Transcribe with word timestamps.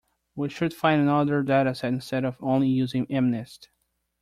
We 0.33 0.49
should 0.49 0.73
find 0.73 0.99
another 0.99 1.43
dataset 1.43 1.83
instead 1.89 2.25
of 2.25 2.35
only 2.41 2.67
using 2.67 3.05
mnist. 3.05 3.67